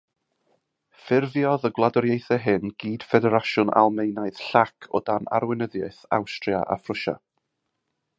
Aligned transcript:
Ffurfiodd 1.07 1.67
y 1.67 1.69
gwladwriaethau 1.79 2.39
hyn 2.45 2.71
Gydffederasiwn 2.83 3.71
Almaenaidd 3.81 4.41
llac 4.47 4.89
o 4.97 5.03
dan 5.11 5.29
arweinyddiaeth 5.41 6.01
Awstria 6.19 6.63
a 6.77 6.83
Phrwsia. 6.87 7.15